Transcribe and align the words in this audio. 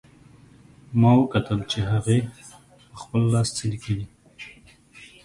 ما 0.99 1.11
وکتل 1.21 1.59
چې 1.71 1.79
هغه 1.91 2.15
په 2.91 2.95
خپل 3.01 3.21
لاس 3.33 3.47
څه 3.57 3.63
لیکي 3.71 3.97